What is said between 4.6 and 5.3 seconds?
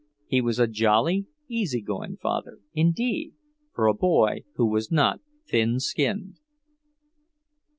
was not